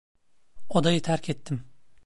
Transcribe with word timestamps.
Odayı 0.69 1.01
terk 1.01 1.29
ettim. 1.29 1.63